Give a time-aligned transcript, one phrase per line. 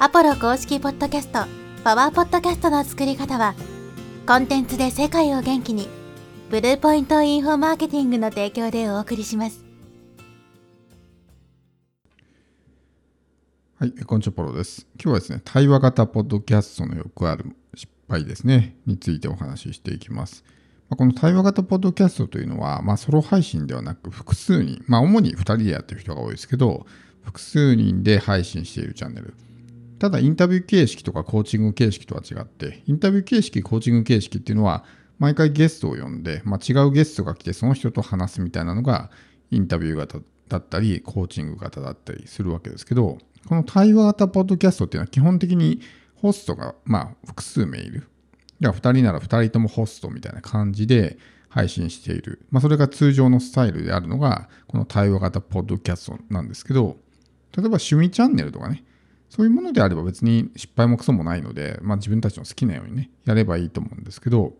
[0.00, 1.44] アポロ公式ポッドキャスト、
[1.84, 3.54] パワーポッドキャストの作り方は、
[4.26, 5.88] コンテンツで世界を元気に、
[6.50, 9.64] ブルーポイントインフォマーケティングの提供でお送りします。
[13.78, 14.84] はい、こんにちは、ポロです。
[15.00, 20.44] 今日はですね、対話型ポッドキャストのよくある失敗ですね、についてお話ししていきます。
[20.90, 26.84] この対話型ポッドキャストというのは、まあ、ソロ配信ではなく複数人、まあ、主に2人でやってる人が多いですけど、
[27.22, 29.34] 複数人で配信しているチャンネル。
[30.04, 34.84] ただ、インタビュー形式とかコーチング形式とは違って、インタビュー形式、コーチング形式っていうのは、
[35.18, 39.10] 毎回ゲストを呼んで、まあ、違うゲストが来て、その人と話すみたいなのが、
[39.50, 43.16] インタビュー型だったり、コーチング型だったりするわけですけど、
[43.48, 45.80] この対話型ポッドキャストっていうのは基本的に
[46.16, 48.06] ホストが、まあ、複数名いる。
[48.60, 51.16] じゃあ2人なら2人ともホストみたいな感じで
[51.48, 52.44] 配信している。
[52.50, 56.98] まあ、それが通常のスタイルであるのが、この対話型ポッドキャストなんですけど、
[57.56, 58.84] 例えば趣味チャンネルとかね、
[59.34, 64.52] そういうものであれば別に失敗もクソもないので、まあ、自分たちの好きなようにね、やればいいと思うんですけど、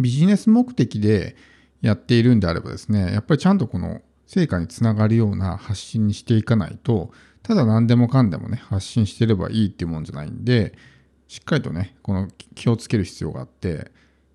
[0.00, 1.36] ビジネス目的で
[1.82, 10.72] やっているんであればですね、やっぱりちゃんとこの成果につながるような発信にしていかないと、ただ何でもかんでもね、発信してればいいっていうもんじゃないんで、
[11.28, 13.92] しっかりとね、この気をつける必要があって、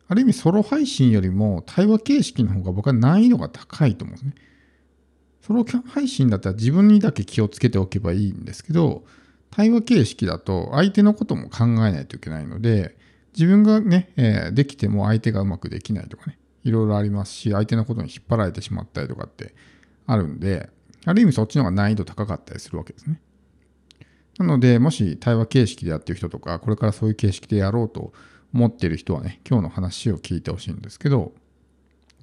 [0.07, 4.35] ある意味ソロ配信よりも対話形式の方が僕は難易度が高いと思うんですね。
[5.41, 9.05] ソロ配信だったら自分にだけ気をつけておけばいいんですけど、
[9.51, 12.95] 対話形式だと相手のことも考えないといけないので、
[13.33, 19.53] 自分がね、え、できても相手がうまくできないとかね、いろいろありますし、相手のことに引っ張られてしまったりとかって
[20.05, 20.69] あるんで、
[21.05, 23.21] ある意味そっちの方が難易度高かったりするわけですね。
[24.37, 28.13] なので、もし対話形式でやってる人とか、これからそういう形式でやろうと
[28.53, 31.33] 思ってる人はね、今日の話を聞いてほしいんですけど、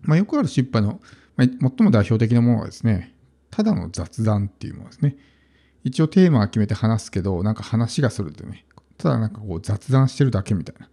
[0.02, 1.00] まあ、よくある失敗の、
[1.36, 3.14] まあ、最も代表的なものはですね、
[3.50, 5.16] ただの雑談っていうものですね。
[5.87, 8.67] 一応テーマは決めて話すけど、なんか話がするってね、
[8.98, 10.89] ただなんかこう雑談してるだけみたいな。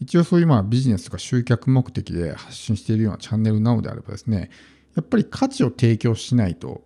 [0.00, 4.50] 一応そういうまあビジネスとか集客目的で発信しているようなチャンネルなのであればですね、
[4.96, 6.82] やっぱり価値を提供しないと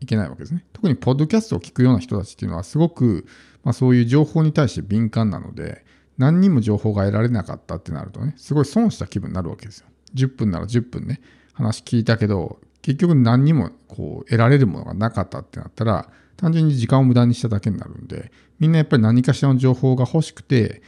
[0.00, 0.64] いけないわけですね。
[0.72, 3.26] 特にポッドキャストを聞くような人たちっていうのはすごく、
[3.62, 5.84] まあ、そういう情報に対して敏感なので、
[6.16, 9.86] 何にも情報が得られなかったってなるとね、すごい損した気分になるわけですよ。
[10.14, 11.20] 10分なら10分ね、
[11.52, 20.82] 話聞いたけど、結局何にもこう得られるものがなかったってなったら、単純に時間を無駄にしただけになるんで、みんなやっぱり何かしらの情報が欲しくて、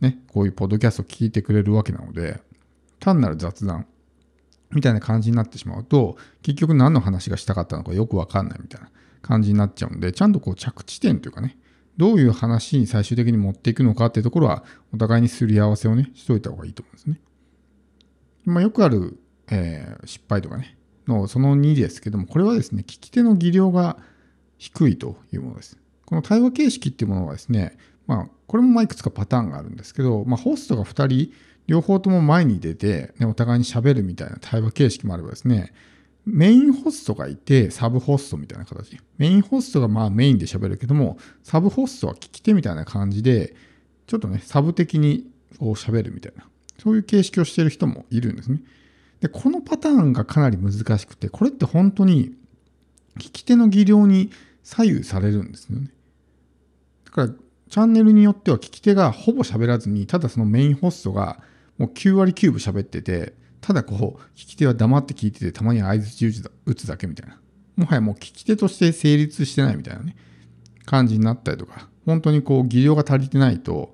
[0.00, 2.40] ね、こういうポッドキャストを聞いてくれるわけなので、
[2.98, 3.86] 単なる雑談
[4.72, 8.90] みたいな感じになってしまうと、結局何の話がしたかったのかよくわかんないみたいな
[9.22, 11.58] 感じになっちゃうんで、ちゃんとこう着地点というかね、
[11.96, 17.20] どういう話に最終的に持っていくのかっていうところは、お互いにすり合わせをね、しといた方がいいと思うんですね。
[18.44, 19.18] まあ、よくある、
[19.50, 23.98] えー、失敗とかね、のその2ですけども、これはですね、聞き手の技量が
[24.60, 25.78] 低いというものです。
[26.04, 31.32] この対話形式っていうものはですね、まあ、これもまいくつかパターンがあるんですけど、まあ、ホストが2人、
[31.66, 35.72] 両方とも前に出て、ね、お互いに喋るみたいな対話形式もあればですね、
[36.26, 38.98] メインホストがいて、サブホストみたいな形。
[39.16, 43.54] メインホストがまあメインで喋るけども、サブホストは聞き手みたいな感じで、
[44.06, 46.46] ちょっとね、サブ的にこう喋るみたいな、
[46.78, 48.60] そういう形式をしている人もいるんですね。
[49.20, 52.34] で、このパターンがかなり難しくて、これって本当に
[53.16, 54.30] 聞き手の技量に
[54.70, 55.90] 左右されるんですよね。
[57.04, 61.40] だから、チャンネルによっては聞き手がほぼ喋らずに、ただそのメインホストが
[61.76, 67.40] もう9割9分喋ってて、ただこう、聞き手は黙って聞いてて、たまに合図打つだけみたいな。
[67.74, 70.14] もはやもう聞き手として成立してないみたいなね、
[70.86, 73.92] 感じになったりとか、本当にこう、技量が足りてないと、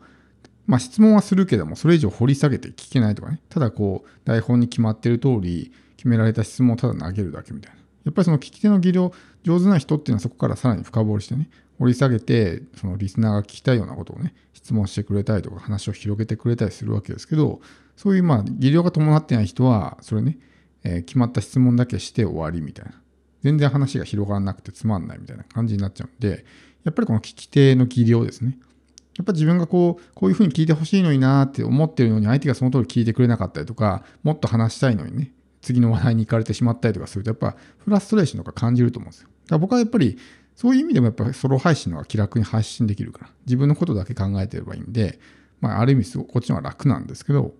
[0.67, 7.86] まあ質問はするけども、それ以上掘り下げて聞けないとかね、ただこう、台本に決まってる通り、決められた質問をただ投げるだけみたいな。
[8.06, 9.12] やっぱりその聞き手の技量、
[9.43, 11.50] 上手な人っていうのはそこからさらに深掘りしてね、
[11.81, 17.61] 掘り下げて、そのリスナーが聞きたいようなことをね、質問してくれたりとか、話を広げてくれたりするわけですけど、
[17.97, 20.39] そういうまあ技量が伴ってない人は、それね、
[20.84, 22.93] えー、決まった質問だけして終わりみたいな。
[23.43, 26.45] 全然話が広がらなくてつまんないみたいな感じになっちゃうんで、
[26.84, 28.56] やっぱりこの聞き手の技量ですね。
[29.19, 35.33] やっぱ自分がこう、こういうふうに聞いてほしいのになって思ってるのに相手がその通り聞いてくれなかったりとか、もっと話したいのにね、
[35.66, 39.28] 次の話題に行かれてしまったりとかすると、やっぱフラストレーションとか感じると思うんですよ。
[39.28, 40.16] だから僕はやっぱり
[40.54, 45.18] そういう意味でもやっぱソロ配信の方が気楽に配信できるから、自分のことだけ考えてればいいんで、
[45.60, 47.54] まあある意味すごこっちの方が楽なんですけど、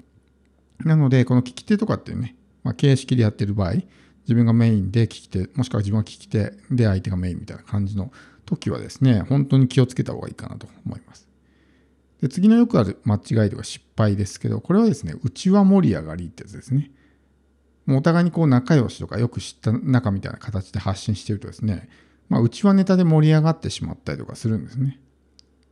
[0.85, 3.75] なので、この聞き手とかっていうね、まあ、形式でやってる場合、
[4.23, 8.13] 自分がメインで聞き手、もしくは自分が聞き手で相手がメインみたいな感じの
[8.45, 11.27] 時はですね、本当に気をつけた方がいいかなと思います。
[12.21, 16.91] で次のよくある間違いとか失敗ですけど、これはですね、内輪盛り上がりってやつですね。
[17.87, 21.89] もうお互いにこう仲良しとかよく知った仲みたいな形で発信してるとですね、
[22.29, 24.99] まあ、内輪ネタで盛り上がってしまったりとかするんですね。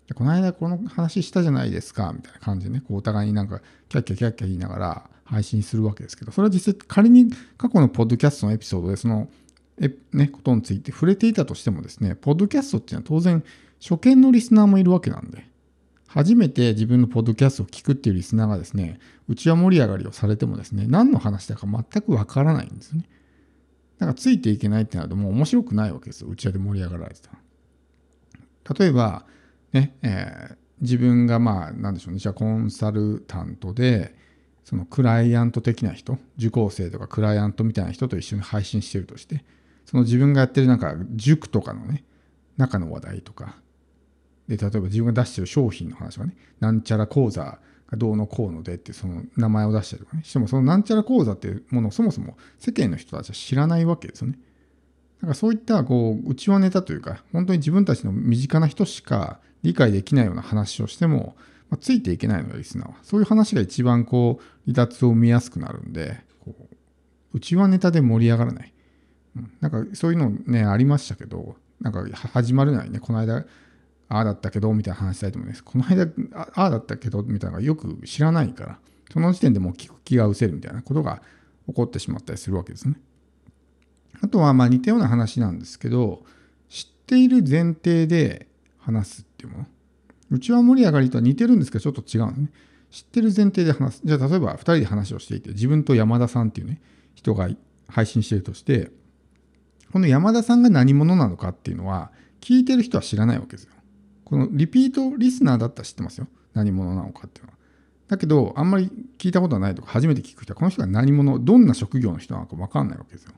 [0.06, 9.28] でこの間この話したじゃないですかみたいな感じでねこうお互いになんかキャッキャキャッキャ言いながら配信するわけですけどそれは実際仮に過去のポッドキャストのエピソードでその
[9.81, 13.43] え、ね、ことについて触れていたとしてもですねポッドキャストっていうのは当然
[13.81, 15.46] 初見のリスナーもいるわけなんで
[16.14, 23.08] 初めて自分のポッドキャストを聞くっていうリスナーがですねうちは盛り上がりをされてもですね何の話だか全くわからないんですね。
[23.99, 26.28] だからついていけないってなるともう面白くないわけですよ。
[26.28, 29.26] うちわで盛り上がられてた例えば
[29.72, 32.20] ね、えー、自分がまあ何でしょうね。
[32.20, 34.14] じゃあコンサルタントで
[34.62, 39.44] そのクライアント的な人受講生とかクライアントみたいな人と一緒に配信してるとして
[39.84, 42.05] その自分がやってるなんか塾とかのね
[42.56, 43.56] 中の話題とか
[44.49, 47.58] で例えば自分が出してる商品の話はねなんちゃら講座
[47.91, 50.25] がどうのこうのでってその名前を出したりとかね。
[50.25, 54.38] してもそのなんちゃら講座っていうものをそもそも世間の人たちは知らないわけですよね。
[55.20, 61.37] だからそういったこう内輪ネタというか本当に自分たちの身近な人しか理解できないような話をしても、
[61.70, 62.97] まあ、ついていけないのよリスナーは。
[63.02, 66.76] そういう話が一番こう離脱を見やすくなるんでこう
[67.37, 68.73] 内輪ネタで盛り上がらない、
[69.37, 73.44] うん、なんかそういうのねありましたけどなんか始まるなりねこの間
[74.08, 75.64] ああだったけどみたいな話したいと思います。
[75.64, 78.78] この間ああだったけどみたいなのがよく知らないから
[79.12, 81.22] その時点でもう聞く気が失せるみたいなことが
[81.66, 82.96] 起こってしまったりするわけですね。
[84.20, 86.24] あとはまあ似たような話なんですけど
[86.68, 88.48] 知っている前提で
[88.78, 89.66] 話すっていうもの。
[90.30, 92.50] うちは盛り上がりとは似てるんですけどちょっと違うんですね。
[92.90, 94.02] 知ってる前提で話す。
[94.04, 96.80] じゃあ例えば2人で話をしていて自分と山田さんっていうね
[97.14, 97.48] 人が
[97.88, 98.90] 配信してるとして
[99.92, 102.10] この山田さんが何者なのかっていうのは
[102.40, 103.72] 聞いてる人は知らないわけですよ。
[104.25, 106.29] このリピートリスナーだったら知ってますよ。
[106.55, 107.59] 何者なのかっていうのは。
[108.09, 113.32] だけど、あんまり聞いたことはないとか、初めて聞く人は、この人が何者、どんな職業の人なのか分かんないわけですよ。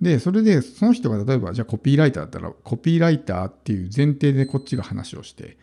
[0.00, 5.56] で、それで、その人が例えば、じゃあコピーライターだったら、コピーライターっていう前提でこっちが話をして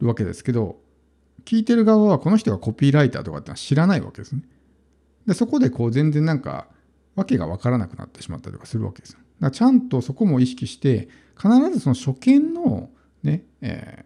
[0.00, 0.80] るわけですけど、
[1.44, 4.42] 聞いてる側はこの人がコピーライターとかってのは知らないわけですね。
[5.26, 6.66] で、そこでこう全然なんか、
[7.14, 9.18] わけが分からなくなってしまったりとかするわけですよ。
[9.18, 11.08] だからちゃんとそこも意識して、
[11.40, 12.90] 必ずその初見の
[13.22, 14.04] ね、え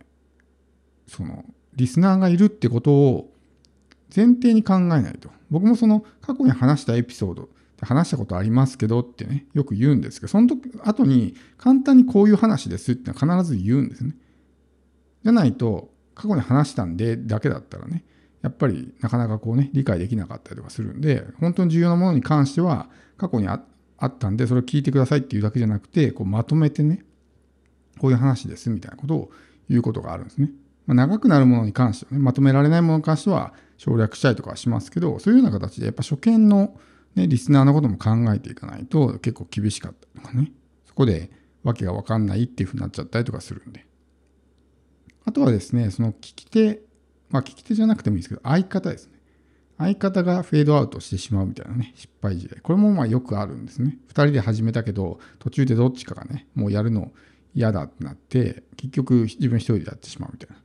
[1.08, 3.32] ー、そのリスナーがいるってことを
[4.14, 5.30] 前提に考えないと。
[5.50, 7.48] 僕もその過去に話したエピソード
[7.84, 14.14] 話したことありますけどってね、よく言うんですけど、その時後に簡単にこういう話ですって必ず言うんですね。
[15.22, 18.04] じゃないと、過去に話したんでだけだったらね、
[18.42, 23.62] やっぱりなかなかこうね、理解できなかったりとかするんで、本当に重要なものに関しては、過去にあ
[24.04, 27.04] ったんで、それを聞いてくださいっていうだけじゃなくて、こうまとめてね、
[27.98, 29.30] こういう話ですみたいなことを
[29.68, 30.50] 言うことがあるんですね。
[30.86, 36.78] まあ、長くなるものに関してはね、まとめられないものに関しては省略したりとかはしますけど、そういうような形でやっぱ初見の、
[37.14, 40.52] ね、リスナーのことも考えていかないと結構厳しかったりとかね、
[40.86, 41.30] そこで
[41.62, 43.86] 訳が分かんないっていうふうになっちゃったりとかするんで。
[45.24, 46.82] あとはですね、その聞き手、
[47.28, 49.20] まあ聞き手じゃなくてもいいですけど、相方ですね。
[49.78, 52.56] 相方がフェードアウトしてしまうみたいなね、失敗事例。
[52.60, 53.98] これもまあよくあるんですね。
[54.08, 57.12] 2人で始めたけど、途中でどっちかがね、もうやるの
[57.54, 60.56] 嫌だってなって結局自分一人でやってしまうみたいな。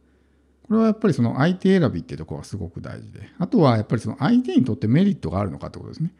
[0.68, 3.30] これはやっぱりその相手選びってところがすごく大事で。
[3.38, 6.12] あとはやっぱりその相手にとってメリットがあるのかってことですね。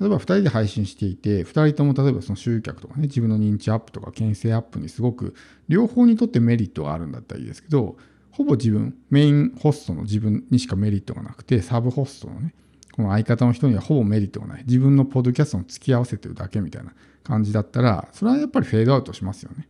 [0.00, 5.34] 例えば2人で配信していて2人とも例えばその集客とかね自分の認知アップとか牽制アップにすごく
[5.68, 7.96] 両方にとってメリットがあるんだったらいいですけど
[8.32, 12.54] ほぼ自分メインホストの自分にしかメリットがなくてサブホストのね
[12.90, 14.64] この相方の人にはほぼメリットがない。
[14.66, 16.92] 自分のポッドキャストの付き合わせてるだけみたいな
[17.24, 19.68] 感じだったらそれはやっぱりフェードアウトしますよね。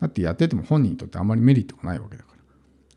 [0.00, 2.36] だってやってても本人にとってあんまりメリットがないわけだから。
[2.36, 2.42] だ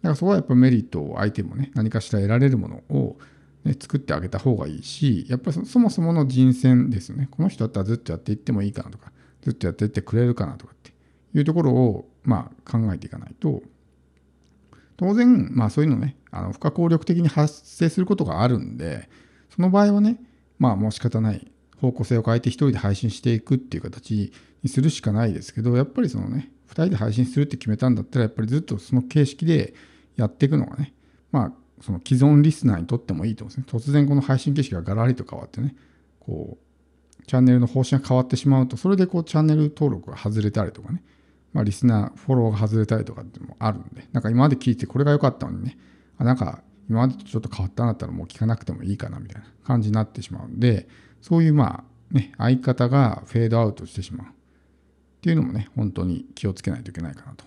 [0.01, 3.17] からそこはやっぱメリットを相手もね、何かしら得られるものを、
[3.63, 7.27] ね、作ってあげた方がいいし、やっぱりそもそもの人選ですよね。
[7.31, 10.91] この人だったらずっとやっていってもいいかなとか、ずっとやっていってくれるかなとかって
[11.37, 13.61] いうところを、まあ、考えていかないと、
[14.97, 19.09] 当然、まあそういうのね、あの不可抗力的に発生することがあるんで、
[19.49, 20.19] その場合はね、
[20.57, 21.51] まあもう仕方ない。
[21.79, 24.31] 方向性を変えて一人で配信していくっていう形
[24.63, 29.73] にするしかないですけど、やっぱりそのね、2人で配信するって決めたんだったらやっぱりずっとその形式で
[30.15, 30.93] やっていくのがね
[31.31, 33.79] まあその既存リスナーにとってもいいと思うんですね。
[33.79, 35.75] 突然この配信形式がガラリと変わってね
[36.19, 41.03] こうチャンネルの方針が変わってしまうとそれでこうチャンネル登録が外れたりとかね
[41.53, 45.77] まあリスナーフォローが外れたりとかっていうのもあるんでなんか今まで聞いてこれが良かったのにね
[46.17, 50.87] あなんか今までとちょっと変わったんだったらもう聞かなくてもいいかなみたいな感じになってしまうんで
[51.21, 54.27] そういうまあね相方がフェードアウトしてしまう。
[55.19, 57.43] っていうのもね、本当に気をつけないといけないかなと。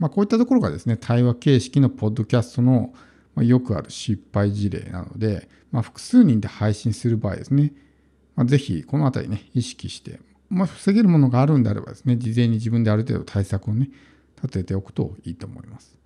[0.00, 2.92] まあ、こういったところがですね、対話形式のポッドキャストの
[3.36, 7.72] よくある失敗事例なので、まあ、複数人で配信する場合ですね、
[8.34, 13.90] まあ、ぜひこのあたりね、意識して、まあ、防げるものがあるんであればですね、事前に自分である程度対策をね、
[14.42, 15.97] 立てておくといいと思います。